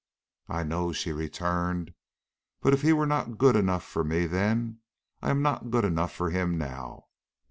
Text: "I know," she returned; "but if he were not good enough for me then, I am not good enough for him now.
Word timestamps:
"I 0.49 0.63
know," 0.63 0.91
she 0.93 1.11
returned; 1.11 1.93
"but 2.59 2.73
if 2.73 2.81
he 2.81 2.91
were 2.91 3.05
not 3.05 3.37
good 3.37 3.55
enough 3.55 3.83
for 3.83 4.03
me 4.03 4.25
then, 4.25 4.79
I 5.21 5.29
am 5.29 5.43
not 5.43 5.69
good 5.69 5.85
enough 5.85 6.11
for 6.11 6.31
him 6.31 6.57
now. 6.57 7.05